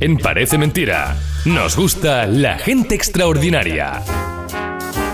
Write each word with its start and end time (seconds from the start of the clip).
En 0.00 0.16
Parece 0.16 0.58
Mentira, 0.58 1.16
nos 1.44 1.76
gusta 1.76 2.24
la 2.26 2.56
gente 2.56 2.94
extraordinaria. 2.94 4.00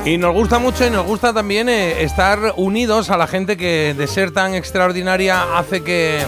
Y 0.05 0.19
nos 0.19 0.35
gusta 0.35 0.59
mucho 0.59 0.87
y 0.87 0.91
nos 0.91 1.07
gusta 1.07 1.33
también 1.33 1.71
eh, 1.71 2.03
estar 2.03 2.53
unidos 2.57 3.09
a 3.09 3.17
la 3.17 3.27
gente 3.27 3.57
que 3.57 3.95
de 3.97 4.07
ser 4.07 4.31
tan 4.33 4.55
extraordinaria 4.55 5.57
hace 5.57 5.83
que, 5.83 6.19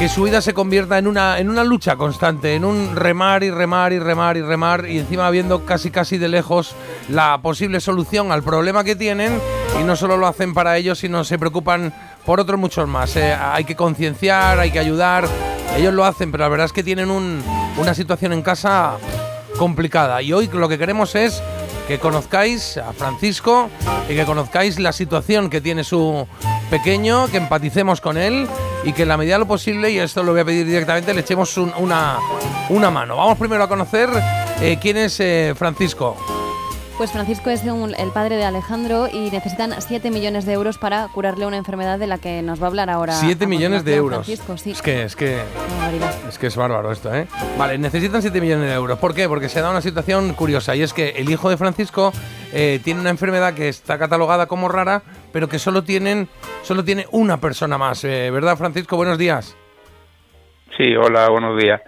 que 0.00 0.08
su 0.08 0.24
vida 0.24 0.40
se 0.40 0.52
convierta 0.54 0.98
en 0.98 1.06
una, 1.06 1.38
en 1.38 1.48
una 1.48 1.62
lucha 1.62 1.94
constante, 1.94 2.56
en 2.56 2.64
un 2.64 2.96
remar 2.96 3.44
y 3.44 3.52
remar 3.52 3.92
y 3.92 4.00
remar 4.00 4.36
y 4.36 4.42
remar 4.42 4.88
y 4.88 4.98
encima 4.98 5.30
viendo 5.30 5.64
casi 5.64 5.92
casi 5.92 6.18
de 6.18 6.26
lejos 6.26 6.74
la 7.08 7.38
posible 7.42 7.78
solución 7.78 8.32
al 8.32 8.42
problema 8.42 8.82
que 8.82 8.96
tienen 8.96 9.38
y 9.80 9.84
no 9.84 9.94
solo 9.94 10.16
lo 10.16 10.26
hacen 10.26 10.52
para 10.52 10.76
ellos, 10.76 10.98
sino 10.98 11.22
se 11.22 11.38
preocupan 11.38 11.94
por 12.26 12.40
otros 12.40 12.58
muchos 12.58 12.88
más. 12.88 13.14
eh. 13.14 13.32
Hay 13.32 13.62
que 13.62 13.76
concienciar, 13.76 14.58
hay 14.58 14.72
que 14.72 14.80
ayudar, 14.80 15.28
ellos 15.76 15.94
lo 15.94 16.04
hacen, 16.04 16.30
pero 16.32 16.44
la 16.44 16.48
verdad 16.48 16.66
es 16.66 16.72
que 16.72 16.82
tienen 16.82 17.10
un- 17.10 17.42
una 17.76 17.94
situación 17.94 18.32
en 18.32 18.42
casa 18.42 18.96
complicada 19.58 20.22
y 20.22 20.32
hoy 20.32 20.48
lo 20.52 20.68
que 20.68 20.78
queremos 20.78 21.14
es 21.14 21.42
que 21.88 21.98
conozcáis 21.98 22.76
a 22.78 22.92
Francisco 22.92 23.68
y 24.08 24.14
que 24.14 24.24
conozcáis 24.24 24.78
la 24.78 24.92
situación 24.92 25.50
que 25.50 25.60
tiene 25.60 25.84
su 25.84 26.26
pequeño, 26.70 27.26
que 27.28 27.36
empaticemos 27.38 28.00
con 28.00 28.16
él 28.16 28.46
y 28.84 28.92
que 28.92 29.02
en 29.02 29.08
la 29.08 29.16
medida 29.16 29.34
de 29.34 29.40
lo 29.40 29.46
posible, 29.46 29.90
y 29.90 29.98
esto 29.98 30.22
lo 30.22 30.32
voy 30.32 30.40
a 30.40 30.44
pedir 30.44 30.66
directamente, 30.66 31.12
le 31.12 31.20
echemos 31.20 31.56
un- 31.58 31.72
una, 31.78 32.18
una 32.70 32.90
mano. 32.90 33.16
Vamos 33.16 33.38
primero 33.38 33.62
a 33.64 33.68
conocer 33.68 34.08
eh, 34.60 34.78
quién 34.80 34.96
es 34.96 35.18
eh, 35.20 35.54
Francisco. 35.56 36.16
Pues 36.98 37.10
Francisco 37.10 37.50
es 37.50 37.64
un- 37.64 37.94
el 37.98 38.10
padre 38.10 38.36
de 38.36 38.44
Alejandro 38.44 39.08
y 39.12 39.30
necesitan 39.30 39.74
7 39.80 40.10
millones 40.10 40.44
de 40.46 40.52
euros 40.52 40.78
para 40.78 41.08
curarle 41.08 41.46
una 41.46 41.56
enfermedad 41.56 41.98
de 41.98 42.06
la 42.06 42.18
que 42.18 42.42
nos 42.42 42.60
va 42.60 42.66
a 42.66 42.68
hablar 42.68 42.90
ahora. 42.90 43.14
7 43.14 43.44
a 43.44 43.48
millones 43.48 43.84
de 43.84 43.96
euros. 43.96 44.26
Francisco, 44.26 44.56
sí. 44.56 44.70
Es 44.72 44.82
que, 44.82 45.02
es 45.02 45.16
que, 45.16 45.40
es 46.28 46.38
que 46.38 46.46
es 46.46 46.54
bárbaro 46.56 46.92
esto, 46.92 47.12
¿eh? 47.12 47.26
Vale, 47.58 47.76
necesitan 47.78 48.22
7 48.22 48.40
millones 48.40 48.68
de 48.68 48.74
euros. 48.74 48.98
¿Por 49.00 49.14
qué? 49.14 49.26
Porque 49.28 49.48
se 49.48 49.60
da 49.60 49.70
una 49.70 49.80
situación 49.80 50.34
curiosa 50.34 50.76
y 50.76 50.82
es 50.82 50.92
que 50.92 51.08
el 51.10 51.28
hijo 51.30 51.50
de 51.50 51.56
Francisco 51.56 52.12
eh, 52.52 52.78
tiene 52.84 53.00
una 53.00 53.10
enfermedad 53.10 53.54
que 53.54 53.68
está 53.68 53.98
catalogada 53.98 54.46
como 54.46 54.68
rara, 54.68 55.02
pero 55.32 55.48
que 55.48 55.58
solo 55.58 55.82
tienen, 55.82 56.28
solo 56.62 56.84
tiene 56.84 57.06
una 57.10 57.38
persona 57.40 57.78
más, 57.78 58.04
eh, 58.04 58.30
¿verdad, 58.30 58.56
Francisco? 58.56 58.96
Buenos 58.96 59.18
días. 59.18 59.56
Sí, 60.76 60.94
hola, 60.94 61.28
buenos 61.30 61.60
días. 61.60 61.80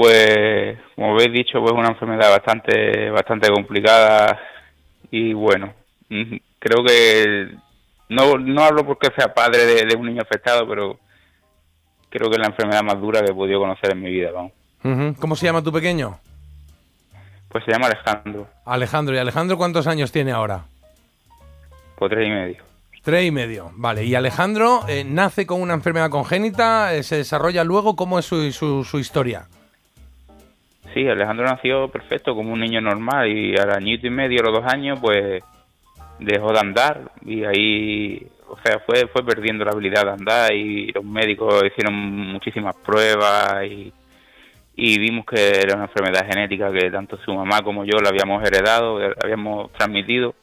Pues, 0.00 0.78
como 0.94 1.14
habéis 1.14 1.32
dicho, 1.32 1.58
pues 1.60 1.72
una 1.72 1.88
enfermedad 1.88 2.30
bastante, 2.30 3.10
bastante 3.10 3.50
complicada 3.50 4.38
y 5.10 5.32
bueno, 5.32 5.74
creo 6.60 6.84
que 6.86 7.48
no, 8.08 8.38
no 8.38 8.62
hablo 8.62 8.86
porque 8.86 9.08
sea 9.16 9.34
padre 9.34 9.66
de, 9.66 9.86
de 9.86 9.96
un 9.96 10.06
niño 10.06 10.22
afectado, 10.22 10.68
pero 10.68 11.00
creo 12.10 12.28
que 12.30 12.36
es 12.36 12.40
la 12.40 12.46
enfermedad 12.46 12.84
más 12.84 13.00
dura 13.00 13.22
que 13.24 13.32
he 13.32 13.34
podido 13.34 13.58
conocer 13.58 13.90
en 13.90 14.00
mi 14.00 14.10
vida, 14.12 14.30
vamos. 14.30 14.52
¿Cómo 15.18 15.34
se 15.34 15.46
llama 15.46 15.64
tu 15.64 15.72
pequeño? 15.72 16.16
Pues 17.48 17.64
se 17.64 17.72
llama 17.72 17.86
Alejandro, 17.88 18.46
Alejandro. 18.66 19.16
¿Y 19.16 19.18
Alejandro 19.18 19.56
cuántos 19.58 19.88
años 19.88 20.12
tiene 20.12 20.30
ahora? 20.30 20.62
por 21.96 22.08
tres 22.08 22.28
y 22.28 22.30
medio. 22.30 22.62
Tres 23.02 23.24
y 23.26 23.32
medio. 23.32 23.72
Vale. 23.74 24.04
¿Y 24.04 24.14
Alejandro 24.14 24.84
eh, 24.86 25.02
nace 25.04 25.44
con 25.44 25.60
una 25.60 25.74
enfermedad 25.74 26.08
congénita? 26.08 26.94
eh, 26.94 27.02
¿Se 27.02 27.16
desarrolla 27.16 27.64
luego? 27.64 27.96
¿Cómo 27.96 28.20
es 28.20 28.26
su, 28.26 28.52
su, 28.52 28.84
su 28.84 29.00
historia? 29.00 29.48
Sí, 30.94 31.06
Alejandro 31.08 31.44
nació 31.46 31.88
perfecto, 31.88 32.34
como 32.34 32.52
un 32.52 32.60
niño 32.60 32.80
normal, 32.80 33.28
y 33.28 33.56
al 33.56 33.70
añito 33.70 34.06
y 34.06 34.10
medio, 34.10 34.40
a 34.40 34.50
los 34.50 34.62
dos 34.62 34.72
años, 34.72 34.98
pues 35.00 35.42
dejó 36.18 36.52
de 36.52 36.58
andar 36.58 37.12
y 37.24 37.44
ahí, 37.44 38.26
o 38.48 38.58
sea, 38.62 38.80
fue, 38.80 39.06
fue 39.08 39.24
perdiendo 39.24 39.64
la 39.64 39.72
habilidad 39.72 40.04
de 40.04 40.10
andar 40.10 40.52
y 40.52 40.90
los 40.92 41.04
médicos 41.04 41.62
hicieron 41.64 41.94
muchísimas 41.94 42.74
pruebas 42.76 43.64
y, 43.64 43.92
y 44.74 44.98
vimos 44.98 45.24
que 45.26 45.60
era 45.60 45.74
una 45.74 45.84
enfermedad 45.84 46.26
genética 46.26 46.72
que 46.72 46.90
tanto 46.90 47.18
su 47.18 47.32
mamá 47.32 47.62
como 47.62 47.84
yo 47.84 47.98
la 48.02 48.10
habíamos 48.10 48.44
heredado, 48.44 48.98
la 48.98 49.14
habíamos 49.22 49.72
transmitido 49.72 50.34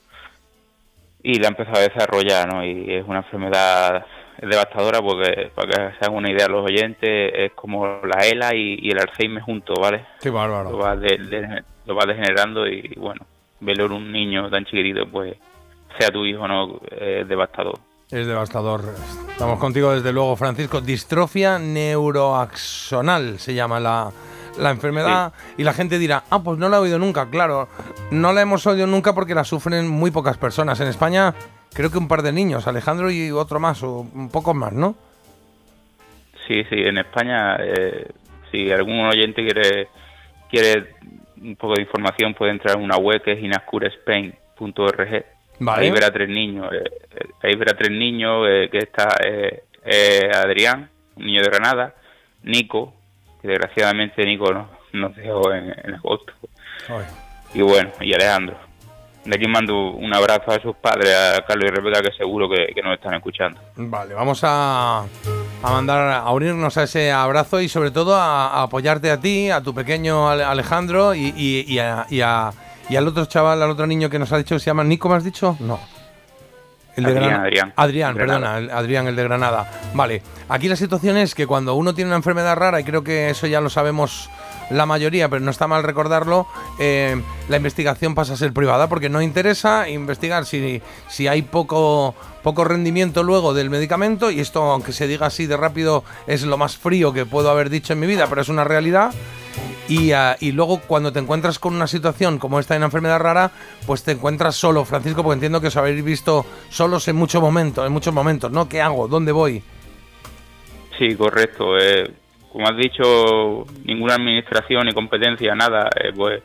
y 1.23 1.39
la 1.39 1.47
empezó 1.49 1.75
a 1.75 1.79
desarrollar, 1.79 2.53
¿no? 2.53 2.63
Y 2.63 2.93
es 2.93 3.05
una 3.07 3.19
enfermedad 3.19 4.05
devastadora 4.41 5.01
porque, 5.01 5.51
para 5.55 5.67
que 5.67 5.75
se 5.97 6.05
hagan 6.05 6.15
una 6.15 6.31
idea 6.31 6.47
los 6.47 6.65
oyentes, 6.65 7.31
es 7.35 7.51
como 7.53 7.85
la 8.03 8.25
ELA 8.25 8.53
y, 8.55 8.79
y 8.81 8.91
el 8.91 8.99
Alzheimer 8.99 9.41
juntos, 9.43 9.77
¿vale? 9.79 10.05
Qué 10.21 10.29
Lo 10.29 10.35
bárbaro. 10.35 10.77
va, 10.77 10.95
de- 10.95 11.17
de- 11.17 11.63
lo 11.85 11.95
va 11.95 12.05
degenerando 12.05 12.67
y, 12.67 12.93
bueno, 12.97 13.21
verlo 13.59 13.85
en 13.85 13.91
un 13.93 14.11
niño 14.11 14.49
tan 14.49 14.65
chiquitito, 14.65 15.07
pues, 15.07 15.35
sea 15.99 16.09
tu 16.11 16.25
hijo 16.25 16.41
o 16.43 16.47
no, 16.47 16.79
es 16.91 17.27
devastador. 17.27 17.77
Es 18.11 18.27
devastador. 18.27 18.81
Estamos 19.31 19.59
contigo 19.59 19.91
desde 19.91 20.11
luego, 20.13 20.35
Francisco. 20.35 20.79
Distrofia 20.81 21.57
neuroaxonal 21.59 23.39
se 23.39 23.53
llama 23.53 23.79
la, 23.79 24.11
la 24.59 24.69
enfermedad. 24.71 25.33
Y 25.57 25.63
la 25.63 25.73
gente 25.73 25.97
dirá, 25.97 26.23
ah, 26.29 26.39
pues 26.43 26.57
no 26.59 26.69
la 26.69 26.77
he 26.77 26.79
oído 26.81 26.99
nunca. 26.99 27.27
Claro, 27.29 27.67
no 28.11 28.33
la 28.33 28.41
hemos 28.41 28.65
oído 28.67 28.87
nunca 28.87 29.13
porque 29.13 29.35
la 29.35 29.43
sufren 29.43 29.87
muy 29.87 30.11
pocas 30.11 30.37
personas. 30.37 30.79
En 30.79 30.87
España, 30.87 31.33
creo 31.73 31.91
que 31.91 31.97
un 31.97 32.07
par 32.07 32.21
de 32.21 32.31
niños, 32.31 32.67
Alejandro 32.67 33.11
y 33.11 33.31
otro 33.31 33.59
más, 33.59 33.83
o 33.83 33.99
un 34.13 34.29
poco 34.29 34.53
más, 34.53 34.73
¿no? 34.73 34.95
Sí, 36.47 36.63
sí, 36.69 36.75
en 36.77 36.97
España, 36.99 37.55
eh, 37.59 38.07
si 38.51 38.71
algún 38.71 38.99
oyente 39.05 39.43
quiere 39.43 39.87
quiere 40.49 40.93
un 41.41 41.55
poco 41.55 41.73
de 41.75 41.81
información, 41.81 42.33
puede 42.33 42.51
entrar 42.51 42.77
en 42.77 42.83
una 42.83 42.97
web 42.97 43.21
que 43.23 43.33
es 43.33 43.43
inascurespain.org. 43.43 45.25
Vale. 45.59 45.85
Ahí 45.85 45.91
verá 45.91 46.11
tres 46.11 46.29
niños, 46.29 46.67
eh, 46.73 46.83
eh, 47.11 47.27
ahí 47.43 47.55
verá 47.55 47.73
tres 47.77 47.91
niños, 47.91 48.45
eh, 48.49 48.69
que 48.71 48.77
está 48.79 49.07
eh, 49.25 49.63
eh, 49.85 50.29
Adrián, 50.33 50.89
un 51.15 51.25
niño 51.25 51.41
de 51.41 51.47
Granada, 51.49 51.95
Nico, 52.43 52.93
que 53.41 53.47
desgraciadamente 53.47 54.23
Nico 54.25 54.51
no- 54.53 54.69
nos 54.93 55.15
dejó 55.15 55.51
en, 55.53 55.73
en 55.83 55.95
agosto, 55.95 56.33
Ay. 56.89 57.05
Y 57.55 57.61
bueno, 57.61 57.89
y 58.01 58.13
Alejandro. 58.13 58.55
De 59.25 59.35
aquí 59.35 59.47
mando 59.47 59.91
un 59.93 60.13
abrazo 60.13 60.51
a 60.51 60.61
sus 60.61 60.75
padres, 60.75 61.11
a 61.15 61.41
Carlos 61.47 61.65
y 61.71 61.75
Rebeca, 61.75 61.99
que 62.03 62.11
seguro 62.15 62.47
que, 62.47 62.67
que 62.75 62.81
nos 62.83 62.93
están 62.93 63.15
escuchando. 63.15 63.59
Vale, 63.75 64.13
vamos 64.13 64.41
a, 64.43 64.99
a 64.99 65.69
mandar, 65.71 66.11
a 66.23 66.29
unirnos 66.31 66.77
a 66.77 66.83
ese 66.83 67.11
abrazo 67.11 67.59
y 67.59 67.67
sobre 67.67 67.89
todo 67.89 68.15
a, 68.15 68.49
a 68.49 68.61
apoyarte 68.63 69.09
a 69.09 69.19
ti, 69.19 69.49
a 69.49 69.61
tu 69.61 69.73
pequeño 69.73 70.29
Ale- 70.29 70.43
Alejandro 70.43 71.15
y, 71.15 71.33
y- 71.35 71.65
y 71.67 71.79
a- 71.79 72.05
y 72.87 72.95
al 72.95 73.07
otro 73.07 73.25
chaval, 73.25 73.63
al 73.63 73.71
otro 73.71 73.87
niño 73.87 74.11
que 74.11 74.19
nos 74.19 74.31
ha 74.31 74.37
dicho 74.37 74.53
que 74.53 74.59
se 74.59 74.67
llama 74.67 74.83
Nico, 74.83 75.09
¿me 75.09 75.15
has 75.15 75.23
dicho? 75.23 75.57
No. 75.59 75.79
El 76.95 77.05
de 77.05 77.09
Adrián, 77.09 77.23
Granada. 77.23 77.43
Adrián. 77.47 77.73
Adrián, 77.75 78.15
perdona, 78.15 78.57
el- 78.59 78.69
Adrián, 78.69 79.07
el 79.07 79.15
de 79.15 79.23
Granada. 79.23 79.71
Vale, 79.95 80.21
aquí 80.49 80.67
la 80.69 80.75
situación 80.75 81.17
es 81.17 81.33
que 81.33 81.47
cuando 81.47 81.73
uno 81.73 81.95
tiene 81.95 82.09
una 82.09 82.17
enfermedad 82.17 82.55
rara, 82.55 82.79
y 82.79 82.83
creo 82.83 83.03
que 83.03 83.31
eso 83.31 83.47
ya 83.47 83.59
lo 83.59 83.71
sabemos 83.71 84.29
la 84.69 84.85
mayoría, 84.85 85.29
pero 85.29 85.43
no 85.43 85.51
está 85.51 85.67
mal 85.67 85.83
recordarlo, 85.83 86.47
eh, 86.79 87.21
la 87.49 87.57
investigación 87.57 88.15
pasa 88.15 88.33
a 88.33 88.37
ser 88.37 88.53
privada 88.53 88.87
porque 88.87 89.09
no 89.09 89.21
interesa 89.21 89.89
investigar 89.89 90.45
si, 90.45 90.81
si 91.07 91.27
hay 91.27 91.43
poco, 91.43 92.15
poco 92.43 92.63
rendimiento 92.63 93.23
luego 93.23 93.53
del 93.53 93.69
medicamento, 93.69 94.31
y 94.31 94.39
esto, 94.39 94.63
aunque 94.63 94.91
se 94.91 95.07
diga 95.07 95.27
así 95.27 95.45
de 95.45 95.57
rápido, 95.57 96.03
es 96.27 96.43
lo 96.43 96.57
más 96.57 96.77
frío 96.77 97.13
que 97.13 97.25
puedo 97.25 97.49
haber 97.49 97.69
dicho 97.69 97.93
en 97.93 97.99
mi 97.99 98.07
vida, 98.07 98.27
pero 98.27 98.41
es 98.41 98.49
una 98.49 98.63
realidad. 98.63 99.13
Y, 99.87 100.13
ah, 100.13 100.35
y 100.39 100.51
luego 100.51 100.81
cuando 100.87 101.13
te 101.13 101.19
encuentras 101.19 101.59
con 101.59 101.75
una 101.75 101.85
situación 101.85 102.39
como 102.39 102.59
esta 102.59 102.73
de 102.73 102.79
una 102.79 102.87
enfermedad 102.87 103.19
rara, 103.19 103.51
pues 103.85 104.03
te 104.03 104.13
encuentras 104.13 104.55
solo, 104.55 104.83
Francisco, 104.83 105.21
porque 105.21 105.35
entiendo 105.35 105.61
que 105.61 105.67
os 105.67 105.77
habéis 105.77 106.03
visto 106.03 106.43
solos 106.69 107.07
en 107.07 107.15
muchos 107.15 107.41
momentos, 107.41 107.85
en 107.85 107.93
muchos 107.93 108.13
momentos, 108.13 108.51
¿no? 108.51 108.67
¿Qué 108.67 108.81
hago? 108.81 109.07
¿Dónde 109.07 109.31
voy? 109.31 109.61
Sí, 110.97 111.15
correcto. 111.15 111.77
Eh, 111.77 112.11
como 112.55 112.69
has 112.69 112.77
dicho, 112.77 113.65
ninguna 113.83 114.15
administración 114.15 114.85
ni 114.85 114.93
competencia, 114.93 115.53
nada, 115.55 115.89
eh, 116.01 116.13
pues, 116.15 116.41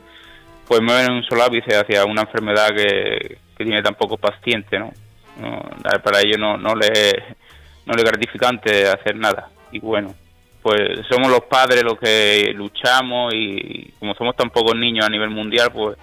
pues 0.66 0.82
mueven 0.82 1.12
un 1.12 1.22
solo 1.22 1.44
hacia 1.44 2.04
una 2.04 2.22
enfermedad 2.22 2.70
que, 2.74 3.38
que 3.56 3.64
tiene 3.64 3.80
tan 3.80 3.94
pocos 3.94 4.18
pacientes, 4.18 4.80
¿no? 4.80 4.90
No, 5.40 5.62
para 6.02 6.18
ellos 6.18 6.36
no, 6.36 6.56
no 6.56 6.74
le 6.74 7.36
no 7.86 7.94
le 7.94 8.02
gratificante 8.02 8.88
hacer 8.88 9.14
nada. 9.14 9.50
Y 9.70 9.78
bueno, 9.78 10.12
pues 10.60 10.80
somos 11.08 11.30
los 11.30 11.42
padres 11.42 11.84
los 11.84 11.96
que 11.96 12.54
luchamos 12.56 13.32
y 13.32 13.92
como 14.00 14.12
somos 14.16 14.34
tan 14.34 14.50
pocos 14.50 14.74
niños 14.74 15.06
a 15.06 15.10
nivel 15.10 15.30
mundial, 15.30 15.70
pues 15.72 15.96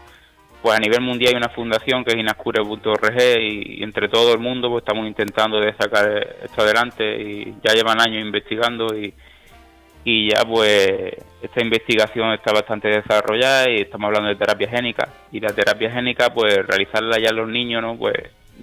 pues 0.62 0.74
a 0.74 0.80
nivel 0.80 1.02
mundial 1.02 1.34
hay 1.34 1.38
una 1.38 1.54
fundación 1.54 2.06
que 2.06 2.12
es 2.12 2.18
inascure.org 2.18 3.20
y, 3.42 3.80
y 3.80 3.84
entre 3.84 4.08
todo 4.08 4.32
el 4.32 4.40
mundo 4.40 4.70
pues 4.70 4.84
estamos 4.84 5.06
intentando 5.06 5.60
de 5.60 5.76
sacar 5.76 6.38
esto 6.46 6.62
adelante 6.62 7.22
y 7.22 7.56
ya 7.62 7.74
llevan 7.74 8.00
años 8.00 8.26
investigando 8.26 8.98
y, 8.98 9.14
y 10.10 10.30
ya 10.30 10.46
pues 10.46 10.90
esta 11.42 11.62
investigación 11.62 12.32
está 12.32 12.54
bastante 12.54 12.88
desarrollada 12.88 13.70
y 13.70 13.82
estamos 13.82 14.08
hablando 14.08 14.30
de 14.30 14.38
terapia 14.38 14.70
génica 14.70 15.10
y 15.34 15.42
la 15.42 15.50
terapia 15.50 15.92
génica 15.92 16.34
pues 16.34 16.66
realizarla 16.66 17.20
ya 17.20 17.34
los 17.34 17.50
niños 17.50 17.82
no 17.82 17.98
pues 17.98 18.16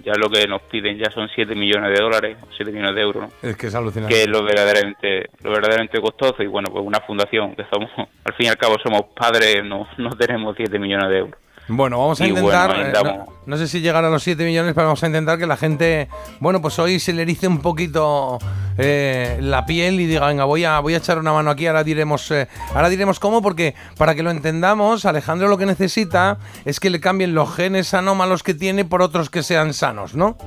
ya 0.03 0.13
lo 0.15 0.27
que 0.27 0.47
nos 0.47 0.63
piden 0.63 0.97
ya 0.97 1.11
son 1.11 1.29
7 1.35 1.53
millones 1.53 1.95
de 1.95 2.03
dólares 2.03 2.37
7 2.57 2.71
millones 2.71 2.95
de 2.95 3.01
euros 3.01 3.29
¿no? 3.29 3.47
Es 3.47 3.55
que 3.57 3.67
es 3.67 3.75
alucinante. 3.75 4.11
que 4.11 4.23
es 4.23 4.27
lo 4.27 4.43
verdaderamente 4.43 5.29
lo 5.43 5.51
verdaderamente 5.51 6.01
costoso 6.01 6.41
y 6.41 6.47
bueno 6.47 6.69
pues 6.71 6.83
una 6.83 6.99
fundación 7.01 7.55
que 7.55 7.65
somos 7.71 7.91
al 8.23 8.33
fin 8.33 8.47
y 8.47 8.49
al 8.49 8.57
cabo 8.57 8.77
somos 8.83 9.03
padres 9.15 9.63
no 9.63 9.87
no 9.99 10.09
tenemos 10.17 10.55
7 10.57 10.79
millones 10.79 11.09
de 11.09 11.17
euros 11.19 11.44
Bueno, 11.67 11.97
vamos 11.97 12.21
a 12.21 12.27
intentar, 12.27 12.67
bueno, 12.67 12.83
eh, 12.83 12.87
intentamos. 12.87 13.27
no, 13.27 13.33
no 13.45 13.57
sé 13.57 13.67
si 13.67 13.81
llegar 13.81 14.05
a 14.05 14.09
los 14.09 14.21
7 14.23 14.43
millones, 14.45 14.73
pero 14.73 14.87
vamos 14.87 15.03
a 15.03 15.07
intentar 15.07 15.39
que 15.39 15.47
la 15.47 15.57
gente, 15.57 16.07
bueno, 16.39 16.61
pues 16.61 16.77
hoy 16.79 16.99
se 16.99 17.13
le 17.13 17.23
erice 17.23 17.47
un 17.47 17.59
poquito 17.59 18.37
eh, 18.77 19.37
la 19.41 19.65
piel 19.65 19.99
y 19.99 20.05
diga, 20.05 20.27
venga, 20.27 20.45
voy 20.45 20.63
a, 20.63 20.79
voy 20.79 20.93
a 20.93 20.97
echar 20.97 21.17
una 21.17 21.33
mano 21.33 21.49
aquí, 21.49 21.65
ahora 21.65 21.83
diremos, 21.83 22.29
eh, 22.31 22.47
ahora 22.73 22.89
diremos 22.89 23.19
cómo, 23.19 23.41
porque 23.41 23.73
para 23.97 24.13
que 24.13 24.23
lo 24.23 24.31
entendamos, 24.31 25.05
Alejandro 25.05 25.47
lo 25.47 25.57
que 25.57 25.65
necesita 25.65 26.37
es 26.65 26.79
que 26.79 26.89
le 26.89 26.99
cambien 26.99 27.33
los 27.33 27.55
genes 27.55 27.93
anómalos 27.93 28.43
que 28.43 28.53
tiene 28.53 28.85
por 28.85 29.01
otros 29.01 29.29
que 29.29 29.41
sean 29.41 29.73
sanos, 29.73 30.15
¿no? 30.15 30.37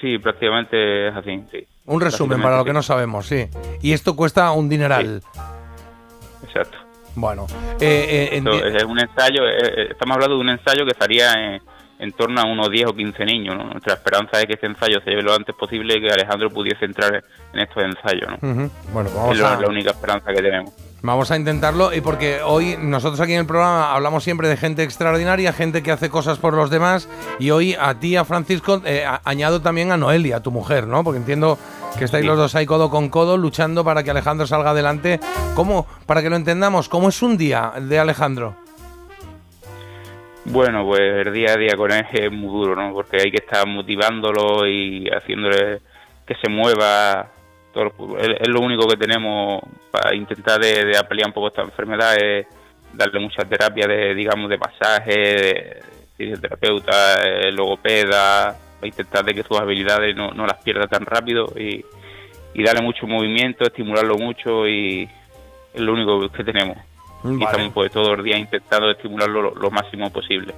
Sí, 0.00 0.18
prácticamente 0.18 1.08
es 1.08 1.16
así, 1.16 1.42
sí. 1.50 1.66
Un 1.86 2.00
resumen 2.00 2.40
para 2.40 2.58
lo 2.58 2.64
que 2.64 2.72
no 2.72 2.82
sabemos, 2.82 3.26
sí. 3.26 3.46
Y 3.82 3.92
esto 3.92 4.16
cuesta 4.16 4.50
un 4.52 4.68
dineral. 4.68 5.22
Exacto. 6.42 6.83
Bueno, 7.16 7.46
eh, 7.80 8.30
eh, 8.32 8.36
Esto 8.38 8.52
es 8.64 8.84
un 8.84 8.98
ensayo, 8.98 9.46
eh, 9.46 9.56
eh, 9.58 9.86
estamos 9.90 10.14
hablando 10.16 10.34
de 10.36 10.40
un 10.40 10.48
ensayo 10.50 10.84
que 10.84 10.90
estaría 10.92 11.32
en, 11.32 11.62
en 11.98 12.12
torno 12.12 12.40
a 12.40 12.44
unos 12.44 12.70
10 12.70 12.86
o 12.88 12.92
15 12.94 13.24
niños. 13.24 13.56
¿no? 13.56 13.64
Nuestra 13.64 13.94
esperanza 13.94 14.40
es 14.40 14.46
que 14.46 14.54
este 14.54 14.66
ensayo 14.66 15.00
se 15.04 15.10
lleve 15.10 15.22
lo 15.22 15.34
antes 15.34 15.54
posible 15.54 15.96
y 15.96 16.00
que 16.00 16.10
Alejandro 16.10 16.50
pudiese 16.50 16.84
entrar 16.84 17.22
en 17.52 17.60
estos 17.60 17.82
ensayos. 17.84 18.30
¿no? 18.30 18.70
Bueno, 18.92 19.08
Es 19.10 19.14
vamos 19.14 19.38
la, 19.38 19.54
a... 19.54 19.60
la 19.60 19.68
única 19.68 19.90
esperanza 19.90 20.32
que 20.32 20.42
tenemos. 20.42 20.72
Vamos 21.04 21.30
a 21.30 21.36
intentarlo 21.36 21.92
y 21.92 22.00
porque 22.00 22.40
hoy 22.42 22.78
nosotros 22.80 23.20
aquí 23.20 23.34
en 23.34 23.40
el 23.40 23.46
programa 23.46 23.92
hablamos 23.94 24.24
siempre 24.24 24.48
de 24.48 24.56
gente 24.56 24.82
extraordinaria, 24.82 25.52
gente 25.52 25.82
que 25.82 25.92
hace 25.92 26.08
cosas 26.08 26.38
por 26.38 26.54
los 26.54 26.70
demás 26.70 27.10
y 27.38 27.50
hoy 27.50 27.76
a 27.78 27.92
ti, 28.00 28.16
a 28.16 28.24
Francisco, 28.24 28.80
eh, 28.86 29.04
añado 29.24 29.60
también 29.60 29.92
a 29.92 29.98
Noelia, 29.98 30.40
tu 30.40 30.50
mujer, 30.50 30.86
¿no? 30.86 31.04
Porque 31.04 31.18
entiendo 31.18 31.58
que 31.98 32.06
estáis 32.06 32.22
Sí. 32.22 32.26
los 32.26 32.38
dos 32.38 32.54
ahí 32.54 32.64
codo 32.64 32.88
con 32.88 33.10
codo 33.10 33.36
luchando 33.36 33.84
para 33.84 34.02
que 34.02 34.12
Alejandro 34.12 34.46
salga 34.46 34.70
adelante. 34.70 35.20
¿Cómo? 35.54 35.86
Para 36.06 36.22
que 36.22 36.30
lo 36.30 36.36
entendamos, 36.36 36.88
¿cómo 36.88 37.10
es 37.10 37.20
un 37.20 37.36
día 37.36 37.74
de 37.78 37.98
Alejandro? 37.98 38.56
Bueno, 40.46 40.86
pues 40.86 41.00
el 41.26 41.34
día 41.34 41.52
a 41.52 41.56
día 41.58 41.76
con 41.76 41.92
él 41.92 42.02
es 42.14 42.32
muy 42.32 42.48
duro, 42.48 42.74
¿no? 42.76 42.94
Porque 42.94 43.18
hay 43.22 43.30
que 43.30 43.44
estar 43.44 43.66
motivándolo 43.66 44.66
y 44.66 45.06
haciéndole 45.10 45.82
que 46.26 46.34
se 46.42 46.48
mueva. 46.50 47.28
Todo, 47.74 47.92
es, 48.18 48.48
lo 48.48 48.60
único 48.60 48.86
que 48.86 48.96
tenemos 48.96 49.60
para 49.90 50.14
intentar 50.14 50.60
de, 50.60 50.84
de 50.84 51.04
paliar 51.04 51.26
un 51.26 51.34
poco 51.34 51.48
esta 51.48 51.62
enfermedad, 51.62 52.16
es 52.16 52.46
darle 52.92 53.20
mucha 53.20 53.44
terapia 53.44 53.86
de, 53.86 54.14
digamos, 54.14 54.48
de 54.48 54.56
masaje, 54.56 55.12
de 55.12 55.82
fisioterapeuta, 56.16 57.22
eh, 57.24 57.52
logopeda, 57.52 58.56
para 58.76 58.86
intentar 58.86 59.24
de 59.24 59.34
que 59.34 59.42
sus 59.42 59.58
habilidades 59.58 60.14
no, 60.16 60.30
no 60.30 60.46
las 60.46 60.62
pierda 60.62 60.86
tan 60.86 61.04
rápido 61.04 61.52
y, 61.56 61.84
y 62.54 62.62
darle 62.62 62.82
mucho 62.82 63.06
movimiento, 63.06 63.64
estimularlo 63.64 64.16
mucho 64.16 64.66
y 64.68 65.08
es 65.72 65.80
lo 65.80 65.92
único 65.92 66.28
que 66.28 66.44
tenemos. 66.44 66.78
Y 67.24 67.42
estamos 67.42 67.72
pues 67.72 67.90
todos 67.90 68.16
los 68.16 68.24
días 68.24 68.38
intentando 68.38 68.90
estimularlo 68.90 69.42
lo, 69.42 69.54
lo 69.54 69.70
máximo 69.70 70.10
posible. 70.10 70.54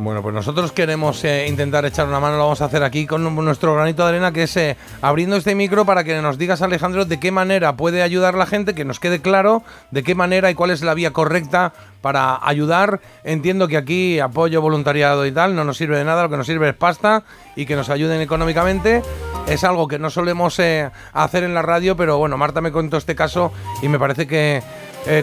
Bueno, 0.00 0.22
pues 0.22 0.32
nosotros 0.32 0.70
queremos 0.70 1.24
eh, 1.24 1.48
intentar 1.48 1.84
echar 1.84 2.06
una 2.06 2.20
mano, 2.20 2.36
lo 2.36 2.44
vamos 2.44 2.62
a 2.62 2.66
hacer 2.66 2.84
aquí 2.84 3.04
con 3.04 3.34
nuestro 3.34 3.74
granito 3.74 4.04
de 4.04 4.10
arena, 4.10 4.30
que 4.30 4.44
es 4.44 4.56
eh, 4.56 4.76
abriendo 5.02 5.34
este 5.34 5.56
micro 5.56 5.84
para 5.86 6.04
que 6.04 6.22
nos 6.22 6.38
digas, 6.38 6.62
Alejandro, 6.62 7.04
de 7.04 7.18
qué 7.18 7.32
manera 7.32 7.76
puede 7.76 8.02
ayudar 8.02 8.34
la 8.34 8.46
gente, 8.46 8.76
que 8.76 8.84
nos 8.84 9.00
quede 9.00 9.20
claro 9.20 9.64
de 9.90 10.04
qué 10.04 10.14
manera 10.14 10.52
y 10.52 10.54
cuál 10.54 10.70
es 10.70 10.82
la 10.82 10.94
vía 10.94 11.12
correcta 11.12 11.72
para 12.00 12.38
ayudar. 12.46 13.00
Entiendo 13.24 13.66
que 13.66 13.76
aquí 13.76 14.20
apoyo, 14.20 14.62
voluntariado 14.62 15.26
y 15.26 15.32
tal 15.32 15.56
no 15.56 15.64
nos 15.64 15.76
sirve 15.76 15.98
de 15.98 16.04
nada, 16.04 16.22
lo 16.22 16.30
que 16.30 16.36
nos 16.36 16.46
sirve 16.46 16.68
es 16.68 16.76
pasta 16.76 17.24
y 17.56 17.66
que 17.66 17.74
nos 17.74 17.90
ayuden 17.90 18.20
económicamente. 18.20 19.02
Es 19.48 19.64
algo 19.64 19.88
que 19.88 19.98
no 19.98 20.10
solemos 20.10 20.60
eh, 20.60 20.88
hacer 21.12 21.42
en 21.42 21.54
la 21.54 21.62
radio, 21.62 21.96
pero 21.96 22.18
bueno, 22.18 22.38
Marta 22.38 22.60
me 22.60 22.70
contó 22.70 22.98
este 22.98 23.16
caso 23.16 23.52
y 23.82 23.88
me 23.88 23.98
parece 23.98 24.28
que 24.28 24.62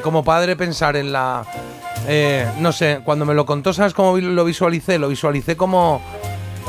como 0.01 0.23
padre 0.23 0.55
pensar 0.55 0.95
en 0.95 1.13
la 1.13 1.45
eh, 2.07 2.47
no 2.59 2.71
sé, 2.71 3.01
cuando 3.03 3.25
me 3.25 3.33
lo 3.33 3.45
contó, 3.45 3.73
¿sabes 3.73 3.93
cómo 3.93 4.17
lo 4.17 4.45
visualicé? 4.45 4.99
Lo 4.99 5.07
visualicé 5.07 5.55
como... 5.55 6.01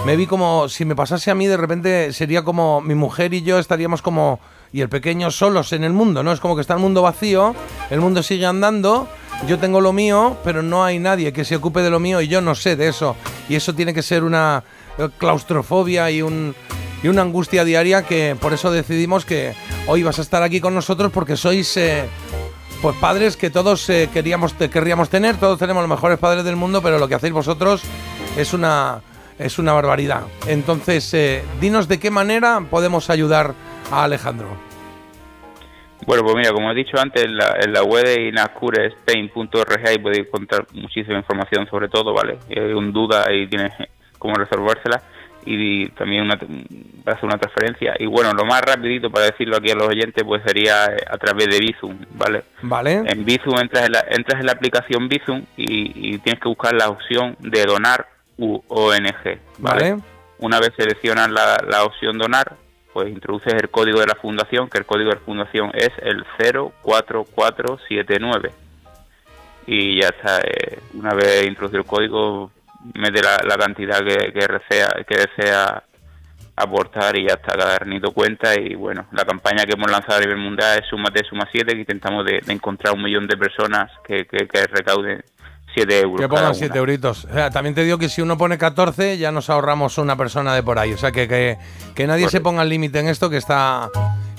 Me 0.05 0.15
vi 0.15 0.27
como 0.27 0.69
si 0.69 0.85
me 0.85 0.95
pasase 0.95 1.31
a 1.31 1.35
mí, 1.35 1.47
de 1.47 1.57
repente 1.57 2.13
sería 2.13 2.43
como 2.43 2.81
mi 2.81 2.95
mujer 2.95 3.35
y 3.35 3.43
yo 3.43 3.59
estaríamos 3.59 4.03
como... 4.03 4.41
Y 4.73 4.81
el 4.81 4.89
pequeño 4.89 5.31
solos 5.31 5.73
en 5.73 5.85
el 5.85 5.93
mundo, 5.93 6.23
¿no? 6.23 6.33
Es 6.33 6.41
como 6.41 6.55
que 6.55 6.61
está 6.61 6.75
el 6.75 6.81
mundo 6.81 7.01
vacío, 7.01 7.55
el 7.91 8.01
mundo 8.01 8.23
sigue 8.23 8.45
andando, 8.47 9.09
yo 9.47 9.59
tengo 9.59 9.81
lo 9.81 9.93
mío, 9.93 10.37
pero 10.45 10.63
no 10.63 10.85
hay 10.85 10.99
nadie 10.99 11.33
que 11.33 11.45
se 11.45 11.57
ocupe 11.57 11.81
de 11.81 11.91
lo 11.91 12.01
mío 12.01 12.21
y 12.21 12.29
yo 12.29 12.41
no 12.41 12.55
sé 12.55 12.77
de 12.77 12.89
eso. 12.89 13.17
Y 13.49 13.55
eso 13.55 13.75
tiene 13.75 13.95
que 13.95 14.03
ser 14.03 14.25
una 14.25 14.65
eh, 14.99 15.09
claustrofobia 15.19 16.11
y 16.11 16.21
un 16.21 16.55
y 17.03 17.09
una 17.09 17.23
angustia 17.23 17.65
diaria 17.65 18.03
que 18.03 18.37
por 18.41 18.53
eso 18.53 18.71
decidimos 18.71 19.25
que 19.25 19.55
hoy 19.87 20.03
vas 20.03 20.19
a 20.19 20.23
estar 20.23 20.43
aquí 20.43 20.61
con 20.61 20.75
nosotros 20.75 21.13
porque 21.13 21.37
sois 21.37 21.77
eh, 21.77 22.07
pues 22.87 22.99
padres 22.99 23.37
que 23.37 23.51
todos 23.51 23.91
eh, 23.91 24.09
queríamos 24.13 24.55
querríamos 24.55 25.11
tener, 25.11 25.37
todos 25.39 25.59
tenemos 25.59 25.83
los 25.83 25.91
mejores 25.91 26.21
padres 26.21 26.45
del 26.45 26.55
mundo, 26.55 26.81
pero 26.81 27.01
lo 27.01 27.09
que 27.09 27.17
hacéis 27.17 27.33
vosotros 27.33 27.83
es 28.37 28.55
una 28.55 29.01
es 29.41 29.59
una 29.59 29.73
barbaridad. 29.73 30.23
Entonces, 30.47 31.13
eh, 31.13 31.43
dinos 31.61 31.89
de 31.89 31.99
qué 31.99 32.13
manera 32.13 32.63
podemos 32.71 33.11
ayudar 33.11 33.55
a 33.91 34.05
Alejandro. 34.05 34.51
Bueno, 36.07 36.23
pues 36.23 36.37
mira, 36.37 36.53
como 36.53 36.71
he 36.71 36.77
dicho 36.77 36.97
antes, 36.97 37.25
en 37.25 37.37
la, 37.37 37.57
en 37.61 37.73
la 37.73 37.83
web 37.83 38.05
de 38.05 38.29
inascurespain.org 38.29 39.89
ahí 39.89 39.99
podéis 39.99 40.29
encontrar 40.29 40.69
muchísima 40.73 41.19
información 41.19 41.67
sobre 41.69 41.89
todo, 41.89 42.15
¿vale? 42.15 42.39
Hay 42.49 42.73
un 42.73 42.93
duda 42.93 43.25
ahí 43.29 43.49
tienes 43.49 43.73
cómo 44.17 44.37
resolvérsela 44.37 45.03
y 45.47 45.89
también 45.91 46.25
una, 46.25 46.37
para 46.37 47.17
hacer 47.17 47.25
una 47.25 47.39
transferencia. 47.39 47.95
Y 47.99 48.07
bueno, 48.07 48.33
lo 48.33 48.45
más 48.45 48.61
rapidito 48.61 49.11
para 49.11 49.27
decirlo 49.27 49.57
aquí 49.57 49.71
a 49.71 49.77
los 49.77 49.89
oyentes 49.89 50.25
pues 50.25 50.43
sería 50.45 50.87
eh, 50.87 50.97
a 51.09 51.17
través 51.17 51.47
de 51.47 51.61
Bizum, 51.61 51.97
¿vale? 52.11 52.43
¿Vale? 52.63 53.03
En 53.07 53.25
Bizum 53.25 53.59
entras 53.59 53.87
en 53.87 53.93
la, 53.93 54.05
entras 54.11 54.41
en 54.41 54.47
la 54.47 54.53
aplicación 54.53 55.09
Bizum 55.09 55.45
y, 55.57 56.15
y 56.15 56.19
tienes 56.19 56.43
que 56.43 56.49
buscar 56.49 56.75
la 56.75 56.89
opción 56.89 57.37
de 57.39 57.65
donar 57.65 58.09
u 58.37 58.61
ONG, 58.69 59.39
¿vale? 59.59 59.93
Vale. 59.93 59.97
Una 60.39 60.61
vez 60.61 60.73
seleccionas 60.77 61.31
la, 61.31 61.57
la 61.67 61.85
opción 61.85 62.19
donar, 62.19 62.57
pues 62.93 63.09
introduces 63.09 63.55
el 63.55 63.71
código 63.71 64.01
de 64.01 64.07
la 64.07 64.17
fundación, 64.17 64.69
que 64.69 64.79
el 64.79 64.85
código 64.85 65.11
de 65.11 65.17
la 65.17 65.23
fundación 65.23 65.71
es 65.75 65.91
el 66.03 66.25
04479. 66.83 68.53
Y 69.67 70.01
ya 70.01 70.09
está, 70.09 70.41
eh, 70.41 70.79
una 70.95 71.15
vez 71.15 71.47
introducido 71.47 71.81
el 71.81 71.87
código, 71.87 72.51
mete 72.95 73.23
la, 73.23 73.39
la 73.47 73.57
cantidad 73.57 73.99
que, 73.99 74.33
que, 74.33 74.47
desea, 74.47 74.89
que 75.07 75.17
desea 75.17 75.83
aportar 76.57 77.17
y 77.17 77.27
ya 77.27 77.35
está, 77.35 77.57
cada 77.57 77.75
granito 77.75 78.13
cuenta. 78.13 78.59
Y 78.59 78.75
bueno, 78.75 79.07
la 79.13 79.25
campaña 79.25 79.65
que 79.65 79.73
hemos 79.73 79.91
lanzado 79.91 80.19
a 80.19 80.21
nivel 80.21 80.39
mundial 80.39 80.79
es 80.79 80.89
Súmate, 80.89 81.25
Suma 81.29 81.49
7, 81.51 81.73
que 81.73 81.81
intentamos 81.81 82.25
de, 82.25 82.41
de 82.45 82.53
encontrar 82.53 82.95
un 82.95 83.03
millón 83.03 83.27
de 83.27 83.37
personas 83.37 83.91
que, 84.07 84.27
que, 84.27 84.49
que 84.49 84.67
recauden 84.67 85.23
7 85.75 86.01
euros. 86.01 86.21
Que 86.21 86.29
pongan 86.29 86.47
una. 86.47 86.55
7 86.55 86.79
euritos. 86.79 87.27
O 87.27 87.33
sea, 87.33 87.51
también 87.51 87.75
te 87.75 87.85
digo 87.85 87.99
que 87.99 88.09
si 88.09 88.23
uno 88.23 88.39
pone 88.39 88.57
14, 88.57 89.19
ya 89.19 89.31
nos 89.31 89.51
ahorramos 89.51 89.99
una 89.99 90.17
persona 90.17 90.55
de 90.55 90.63
por 90.63 90.79
ahí. 90.79 90.93
O 90.93 90.99
sea, 90.99 91.13
que, 91.13 91.29
que, 91.29 91.59
que 91.95 92.07
nadie 92.07 92.29
se 92.29 92.41
ponga 92.41 92.63
el 92.63 92.71
límite 92.71 93.01
en 93.01 93.09
esto, 93.09 93.29
que 93.29 93.37
está, 93.37 93.91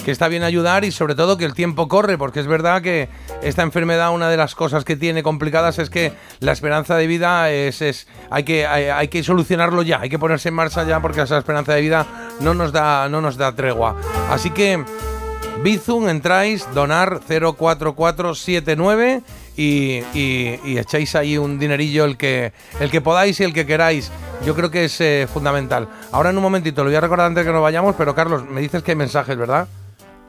que 0.08 0.12
está 0.14 0.30
bien 0.30 0.44
ayudar 0.44 0.86
y 0.86 0.92
sobre 0.94 1.16
todo 1.16 1.36
que 1.36 1.44
el 1.44 1.54
tiempo 1.54 1.90
corre, 1.90 2.18
porque 2.18 2.40
es 2.40 2.48
verdad 2.48 2.82
que 2.82 3.10
esta 3.44 3.62
enfermedad, 3.62 4.14
una 4.14 4.30
de 4.30 4.38
las 4.38 4.56
cosas 4.56 4.86
que 4.86 4.96
tiene 4.96 5.22
complicadas 5.22 5.80
es 5.80 5.90
que 5.90 6.14
la 6.40 6.54
esperanza 6.54 6.96
de 6.96 7.08
vida 7.08 7.52
es, 7.52 7.82
es 7.82 8.08
hay, 8.30 8.44
que, 8.46 8.66
hay, 8.66 9.10
que 9.10 9.22
solucionarlo 9.22 9.82
ya, 9.82 10.00
hay 10.00 10.10
que 10.10 10.18
ponerse 10.18 10.48
en 10.48 10.56
marcha 10.56 10.86
ya 10.86 11.02
porque 11.02 11.20
esa 11.24 11.38
esperanza 11.38 11.74
de 11.74 11.82
vida 11.82 12.06
no 12.40 12.54
nos 12.54 12.72
da, 12.72 13.10
no 13.10 13.20
nos 13.20 13.36
da 13.36 13.54
tregua. 13.54 13.98
Así 14.32 14.50
que... 14.52 14.82
Bizum, 15.64 16.08
entráis, 16.08 16.66
donar 16.76 17.20
04479 17.28 19.22
y, 19.58 20.02
y- 20.14 20.60
y 20.64 20.78
echáis 20.78 21.16
ahí 21.16 21.38
un 21.38 21.58
dinerillo 21.60 22.06
el 22.06 22.16
que, 22.16 22.54
el 22.80 22.92
que 22.92 23.02
podáis 23.02 23.40
y 23.40 23.44
el 23.44 23.54
que 23.54 23.66
queráis. 23.66 24.12
Yo 24.46 24.54
creo 24.56 24.70
que 24.72 24.86
es 24.86 25.02
eh, 25.02 25.28
fundamental. 25.34 25.90
Ahora 26.12 26.30
en 26.30 26.38
un 26.38 26.44
momentito, 26.44 26.84
lo 26.84 26.92
voy 26.92 26.96
a 26.96 27.02
recordar 27.02 27.26
antes 27.26 27.44
de 27.44 27.50
que 27.50 27.54
nos 27.54 27.64
vayamos, 27.64 27.96
pero 27.98 28.14
Carlos, 28.14 28.46
me 28.48 28.62
dices 28.62 28.84
que 28.84 28.92
hay 28.92 28.96
mensajes, 28.98 29.36
¿verdad? 29.36 29.68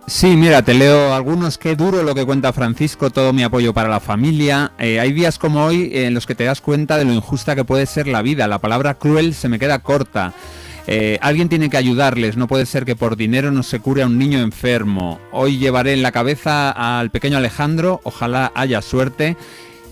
Sí, 0.08 0.38
mira, 0.38 0.62
te 0.62 0.72
leo 0.72 1.12
algunos. 1.12 1.58
Qué 1.58 1.76
duro 1.76 2.02
lo 2.02 2.14
que 2.14 2.24
cuenta 2.24 2.54
Francisco, 2.54 3.10
todo 3.10 3.34
mi 3.34 3.42
apoyo 3.42 3.74
para 3.74 3.90
la 3.90 4.00
familia. 4.00 4.72
Eh, 4.78 4.98
hay 4.98 5.12
días 5.12 5.38
como 5.38 5.62
hoy 5.62 5.90
en 5.92 6.14
los 6.14 6.24
que 6.24 6.34
te 6.34 6.44
das 6.44 6.62
cuenta 6.62 6.96
de 6.96 7.04
lo 7.04 7.12
injusta 7.12 7.54
que 7.54 7.64
puede 7.64 7.84
ser 7.84 8.08
la 8.08 8.22
vida. 8.22 8.48
La 8.48 8.58
palabra 8.58 8.94
cruel 8.94 9.34
se 9.34 9.50
me 9.50 9.58
queda 9.58 9.80
corta. 9.80 10.32
Eh, 10.86 11.18
alguien 11.20 11.50
tiene 11.50 11.68
que 11.68 11.76
ayudarles, 11.76 12.38
no 12.38 12.48
puede 12.48 12.64
ser 12.64 12.86
que 12.86 12.96
por 12.96 13.16
dinero 13.16 13.52
no 13.52 13.62
se 13.62 13.80
cure 13.80 14.02
a 14.02 14.06
un 14.06 14.16
niño 14.16 14.38
enfermo. 14.38 15.20
Hoy 15.30 15.58
llevaré 15.58 15.92
en 15.92 16.02
la 16.02 16.10
cabeza 16.10 16.70
al 16.70 17.10
pequeño 17.10 17.36
Alejandro, 17.36 18.00
ojalá 18.04 18.50
haya 18.54 18.80
suerte. 18.80 19.36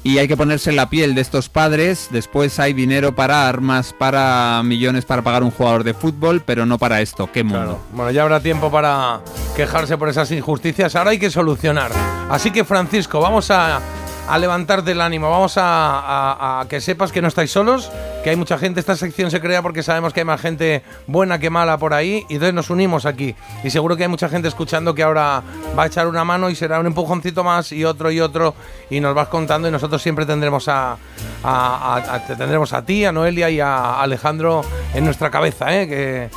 Y 0.07 0.21
hay 0.21 0.29
que 0.29 0.37
ponerse 0.37 0.71
en 0.71 0.77
la 0.77 0.89
piel 0.89 1.17
de 1.17 1.21
estos 1.21 1.49
padres. 1.49 2.11
Después 2.13 2.61
hay 2.61 2.73
dinero 2.73 3.17
para 3.17 3.49
armas, 3.49 3.93
para 3.93 4.63
millones 4.63 5.05
para 5.05 5.23
pagar 5.23 5.43
un 5.43 5.51
jugador 5.51 5.83
de 5.83 5.95
fútbol, 5.95 6.45
pero 6.47 6.65
no 6.65 6.79
para 6.79 7.01
esto. 7.01 7.29
Qué 7.33 7.43
mundo. 7.43 7.81
Bueno, 7.91 8.13
ya 8.13 8.23
habrá 8.23 8.39
tiempo 8.39 8.71
para 8.71 9.19
quejarse 9.57 9.99
por 9.99 10.09
esas 10.09 10.31
injusticias. 10.31 10.95
Ahora 10.95 11.11
hay 11.11 11.19
que 11.19 11.29
solucionar. 11.29 11.91
Así 12.31 12.53
que, 12.53 12.65
Francisco, 12.65 13.19
vamos 13.19 13.51
a, 13.51 13.81
a 14.29 14.39
levantarte 14.39 14.93
el 14.93 15.01
ánimo. 15.01 15.31
Vamos 15.31 15.55
a, 15.57 16.65
que 16.69 16.81
sepas 16.81 17.13
que 17.13 17.23
no 17.23 17.29
estáis 17.29 17.51
solos, 17.51 17.91
que 18.25 18.31
hay 18.31 18.37
mucha 18.37 18.59
gente. 18.59 18.81
Esta 18.81 18.97
sección 18.97 19.31
se 19.31 19.41
crea 19.41 19.63
porque 19.63 19.83
sabemos 19.83 20.13
que 20.13 20.21
hay 20.21 20.27
más 20.27 20.41
gente 20.41 20.83
buena 21.07 21.39
que 21.39 21.51
mala 21.51 21.79
por 21.79 21.95
ahí 21.95 22.25
y 22.29 22.35
entonces 22.35 22.55
nos 22.55 22.71
unimos 22.71 23.07
aquí. 23.07 23.35
Y 23.65 23.71
seguro 23.71 23.97
que 23.97 24.05
hay 24.05 24.09
mucha 24.09 24.29
gente 24.29 24.49
escuchando 24.49 24.95
que 24.95 25.03
ahora 25.03 25.43
va 25.79 25.85
a 25.85 25.87
echar 25.87 26.07
una 26.09 26.25
mano 26.25 26.51
y 26.51 26.55
será 26.55 26.81
un 26.81 26.87
empujoncito 26.87 27.45
más 27.45 27.73
y 27.73 27.85
otro 27.85 28.11
y 28.11 28.21
otro 28.21 28.55
y 28.91 29.01
nos 29.01 29.15
vas 29.15 29.29
contando 29.29 29.69
y 29.69 29.71
nosotros 29.71 30.03
siempre 30.03 30.27
tendremos 30.27 30.69
a, 30.69 30.97
a, 31.45 32.23
tendremos 32.27 32.73
a 32.73 32.85
ti, 32.85 33.05
a 33.05 33.13
Noelia 33.13 33.51
y 33.51 33.61
a 33.61 34.01
Alejandro 34.01 34.63
en 34.95 35.05
nuestra 35.05 35.31
cabeza, 35.31 35.75
¿eh? 35.75 35.89
que, 35.89 36.31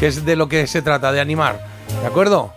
que 0.00 0.06
es 0.08 0.24
de 0.24 0.36
lo 0.36 0.48
que 0.48 0.66
se 0.66 0.82
trata, 0.82 1.12
de 1.12 1.20
animar. 1.20 1.66
¿De 2.00 2.06
acuerdo? 2.06 2.52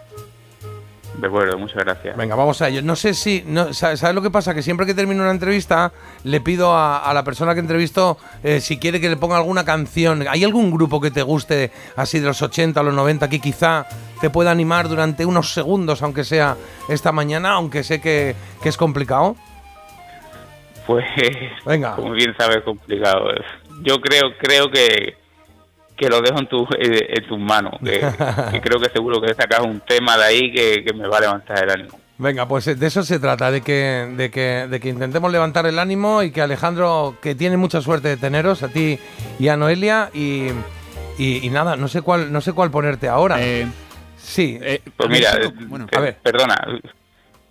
De 1.18 1.26
acuerdo, 1.26 1.58
muchas 1.58 1.84
gracias. 1.84 2.16
Venga, 2.16 2.36
vamos 2.36 2.62
a 2.62 2.70
ello. 2.70 2.84
No 2.84 2.96
sé 2.96 3.16
si. 3.16 3.44
No, 3.46 3.74
¿Sabes 3.74 4.14
lo 4.14 4.22
que 4.22 4.30
pasa? 4.30 4.54
Que 4.54 4.62
siempre 4.62 4.86
que 4.86 4.94
termino 4.94 5.24
una 5.24 5.32
entrevista, 5.32 5.92
le 6.24 6.42
pido 6.42 6.76
a, 6.76 7.12
la 7.12 7.24
persona 7.24 7.56
que 7.56 7.60
entrevisto 7.60 8.18
eh, 8.44 8.62
si 8.62 8.78
quiere 8.78 9.02
que 9.02 9.10
le 9.10 9.18
ponga 9.18 9.38
alguna 9.38 9.66
canción. 9.66 10.26
¿Hay 10.30 10.44
algún 10.44 10.70
grupo 10.70 11.02
que 11.02 11.10
te 11.10 11.24
guste, 11.24 11.72
así 11.96 12.20
de 12.20 12.28
los 12.28 12.42
80 12.42 12.80
o 12.80 12.84
los 12.84 12.94
90, 12.94 13.30
que 13.30 13.40
quizá 13.40 13.88
te 14.22 14.30
pueda 14.30 14.52
animar 14.52 14.90
durante 14.90 15.26
unos 15.26 15.54
segundos, 15.54 16.04
aunque 16.04 16.24
sea 16.24 16.56
esta 16.88 17.12
mañana, 17.12 17.54
aunque 17.54 17.84
sé 17.84 18.00
que, 18.00 18.36
que 18.62 18.70
es 18.70 18.78
complicado? 18.78 19.36
Pues. 20.86 21.06
Venga. 21.66 21.96
Como 21.96 22.12
bien 22.12 22.36
sabes, 22.38 22.62
complicado. 22.64 23.30
Yo 23.82 24.00
creo, 24.00 24.34
creo 24.40 24.70
que 24.70 25.17
que 25.98 26.10
lo 26.10 26.22
dejo 26.22 26.40
en, 26.40 26.48
tu, 26.48 26.64
eh, 26.80 27.08
en 27.10 27.28
tus 27.28 27.40
manos. 27.40 27.74
Que, 28.52 28.62
creo 28.62 28.80
que 28.80 28.90
seguro 28.90 29.22
que 29.22 29.34
sacas 29.34 29.62
un 29.62 29.82
tema 29.82 30.18
de 30.18 30.24
ahí 30.24 30.52
que, 30.52 30.94
me 30.96 31.08
va 31.08 31.18
a 31.18 31.22
levantar 31.22 31.64
el 31.64 31.70
ánimo. 31.70 32.00
Venga, 32.18 32.48
pues 32.48 32.68
eh, 32.68 32.76
de 32.76 32.88
eso 32.88 33.04
se 33.04 33.20
trata, 33.20 33.52
de 33.52 33.62
que, 33.62 34.14
de 34.16 34.32
que, 34.32 34.68
de 34.70 34.80
que 34.80 34.90
intentemos 34.90 35.32
levantar 35.32 35.66
el 35.66 35.80
ánimo 35.80 36.24
y 36.24 36.32
que 36.32 36.42
Alejandro, 36.42 37.16
que 37.22 37.36
tiene 37.36 37.58
mucha 37.58 37.82
suerte 37.82 38.10
de 38.10 38.18
teneros, 38.18 38.64
a 38.64 38.70
ti 38.70 39.00
y 39.40 39.48
a 39.50 39.58
Noelia, 39.58 40.10
y, 40.14 40.48
y, 41.18 41.50
nada, 41.50 41.76
no 41.76 41.88
sé 41.88 42.02
cuál, 42.02 42.32
no 42.32 42.42
sé 42.42 42.54
cuál 42.54 42.72
ponerte 42.72 43.08
ahora. 43.08 43.38
Eh, 43.40 43.68
sí. 44.18 44.60
pues 44.96 45.10
mira, 45.10 45.32
a 45.96 46.00
ver. 46.00 46.18
perdona, 46.24 46.56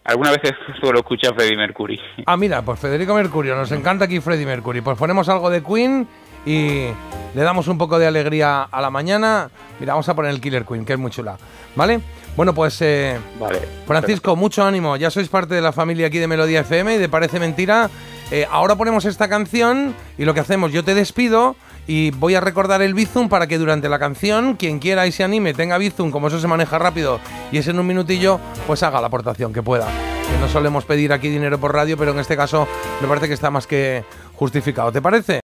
Alguna 0.06 0.30
vez 0.30 0.40
solo 0.80 1.00
escucha 1.00 1.32
Freddie 1.34 1.56
Mercury. 1.56 2.00
Ah, 2.26 2.36
mira, 2.36 2.62
pues 2.62 2.78
Federico 2.78 3.14
Mercurio, 3.14 3.56
nos 3.56 3.72
encanta 3.72 4.04
aquí 4.04 4.20
Freddie 4.20 4.46
Mercury. 4.46 4.80
Pues 4.80 4.96
ponemos 4.96 5.28
algo 5.28 5.50
de 5.50 5.64
Queen 5.64 6.06
y 6.44 6.86
le 7.34 7.42
damos 7.42 7.68
un 7.68 7.78
poco 7.78 7.98
de 7.98 8.06
alegría 8.06 8.62
a 8.62 8.80
la 8.80 8.90
mañana. 8.90 9.50
Mira, 9.78 9.94
vamos 9.94 10.08
a 10.08 10.14
poner 10.14 10.30
el 10.30 10.40
Killer 10.40 10.64
Queen, 10.64 10.84
que 10.84 10.94
es 10.94 10.98
muy 10.98 11.10
chula. 11.10 11.36
¿Vale? 11.74 12.00
Bueno, 12.36 12.54
pues 12.54 12.80
eh, 12.82 13.18
vale, 13.40 13.60
Francisco, 13.86 14.36
mucho 14.36 14.62
ánimo. 14.62 14.96
Ya 14.96 15.10
sois 15.10 15.28
parte 15.28 15.54
de 15.54 15.62
la 15.62 15.72
familia 15.72 16.08
aquí 16.08 16.18
de 16.18 16.26
Melodía 16.26 16.60
FM 16.60 16.96
y 16.96 16.98
de 16.98 17.08
Parece 17.08 17.40
Mentira. 17.40 17.88
Eh, 18.30 18.46
ahora 18.50 18.76
ponemos 18.76 19.04
esta 19.04 19.28
canción 19.28 19.94
y 20.18 20.24
lo 20.24 20.34
que 20.34 20.40
hacemos, 20.40 20.72
yo 20.72 20.84
te 20.84 20.94
despido 20.94 21.56
y 21.86 22.10
voy 22.10 22.34
a 22.34 22.40
recordar 22.40 22.82
el 22.82 22.92
Bizum 22.92 23.28
para 23.28 23.46
que 23.46 23.56
durante 23.56 23.88
la 23.88 23.98
canción, 23.98 24.56
quien 24.56 24.80
quiera 24.80 25.06
y 25.06 25.12
se 25.12 25.22
anime, 25.22 25.54
tenga 25.54 25.78
Bizum, 25.78 26.10
como 26.10 26.28
eso 26.28 26.40
se 26.40 26.48
maneja 26.48 26.78
rápido 26.78 27.20
y 27.52 27.58
es 27.58 27.68
en 27.68 27.78
un 27.78 27.86
minutillo, 27.86 28.40
pues 28.66 28.82
haga 28.82 29.00
la 29.00 29.06
aportación 29.06 29.52
que 29.52 29.62
pueda. 29.62 29.86
Que 29.86 30.38
no 30.40 30.48
solemos 30.48 30.84
pedir 30.84 31.12
aquí 31.12 31.28
dinero 31.28 31.58
por 31.58 31.72
radio, 31.72 31.96
pero 31.96 32.10
en 32.10 32.18
este 32.18 32.36
caso 32.36 32.66
me 33.00 33.06
parece 33.06 33.28
que 33.28 33.34
está 33.34 33.50
más 33.50 33.66
que 33.66 34.04
justificado. 34.34 34.90
¿Te 34.90 35.00
parece? 35.00 35.45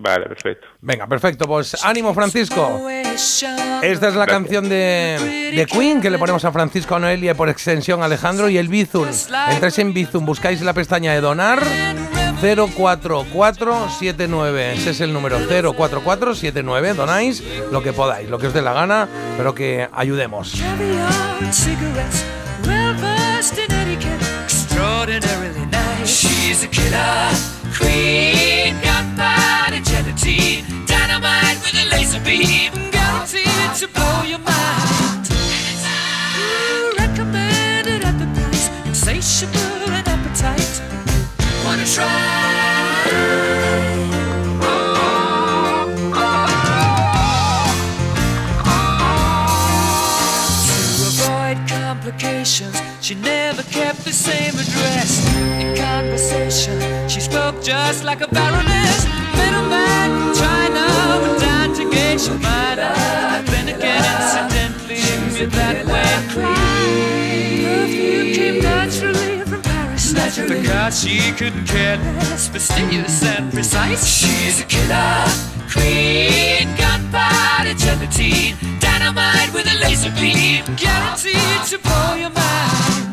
Vale, 0.00 0.26
perfecto. 0.26 0.66
Venga, 0.80 1.06
perfecto. 1.06 1.46
Pues 1.46 1.76
ánimo, 1.84 2.12
Francisco. 2.14 2.88
Esta 2.88 4.08
es 4.08 4.14
la 4.14 4.26
canción 4.26 4.66
de, 4.68 5.52
de, 5.54 5.66
Queen 5.66 6.00
que 6.00 6.10
le 6.10 6.18
ponemos 6.18 6.44
a 6.44 6.52
Francisco, 6.52 6.94
a 6.94 6.98
Noelia 6.98 7.32
y 7.32 7.34
por 7.34 7.50
extensión 7.50 8.02
a 8.02 8.06
Alejandro 8.06 8.48
y 8.48 8.56
el 8.56 8.68
Bizum. 8.68 9.08
Entráis 9.50 9.78
en 9.78 9.92
Bizum, 9.92 10.24
buscáis 10.24 10.62
la 10.62 10.72
pestaña 10.72 11.12
de 11.12 11.20
donar 11.20 11.62
04479. 12.40 14.72
Ese 14.72 14.90
es 14.90 15.00
el 15.02 15.12
número 15.12 15.38
04479. 15.46 16.94
Donáis 16.94 17.44
lo 17.70 17.82
que 17.82 17.92
podáis, 17.92 18.30
lo 18.30 18.38
que 18.38 18.46
os 18.46 18.54
dé 18.54 18.62
la 18.62 18.72
gana, 18.72 19.06
pero 19.36 19.54
que 19.54 19.86
ayudemos. 19.92 20.54
Dynamite 30.86 31.58
with 31.62 31.74
a 31.74 31.88
laser 31.90 32.20
beam, 32.20 32.72
guaranteed 32.90 33.74
to 33.76 33.88
blow 33.88 34.22
your 34.22 34.38
mind. 34.40 35.28
Recommended 36.98 38.04
at 38.04 38.18
the 38.18 38.26
price, 38.40 38.68
insatiable 38.86 39.90
appetite. 39.90 40.82
Wanna 41.64 41.86
try? 41.86 42.28
Complications, 51.68 52.80
she 53.00 53.14
never 53.14 53.62
kept 53.62 54.04
the 54.04 54.12
same 54.12 54.54
address. 54.54 55.26
In 55.60 55.76
conversation, 55.76 57.08
she 57.08 57.20
spoke 57.20 57.62
just 57.62 58.04
like 58.04 58.20
a 58.20 58.28
Paris. 70.20 70.38
Naturally. 70.38 70.62
Because 70.62 71.00
she 71.00 71.32
couldn't 71.32 71.66
care 71.66 71.96
less, 71.96 72.48
fastidious 72.48 73.22
and 73.24 73.52
precise. 73.52 74.06
She's 74.06 74.60
a 74.60 74.64
killer 74.64 75.24
queen, 75.70 76.66
gunpowder 76.76 77.74
gelatine, 77.74 78.56
dynamite 78.80 79.52
with 79.54 79.66
a 79.66 79.78
laser 79.78 80.10
beam, 80.12 80.64
guaranteed 80.76 81.62
to 81.68 81.78
blow 81.78 82.14
your 82.14 82.30
mind. 82.30 83.09